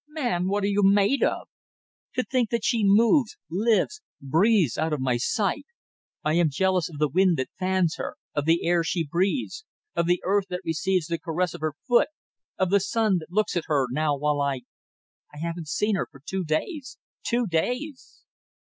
[0.07, 0.47] Man!
[0.47, 1.47] what are you made of?
[2.15, 5.67] To think that she moves, lives, breathes out of my sight.
[6.23, 9.63] I am jealous of the wind that fans her, of the air she breathes,
[9.95, 12.07] of the earth that receives the caress of her foot,
[12.57, 14.61] of the sun that looks at her now while I...
[15.31, 18.23] I haven't seen her for two days two days."